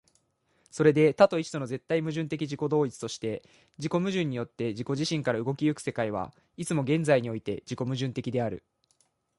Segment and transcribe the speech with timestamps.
[0.71, 3.43] それで多と一との絶対矛盾的自己同一として、
[3.77, 8.63] 自己矛盾によって自己自身から動き行く世界は、いつも現在において自己矛盾的である。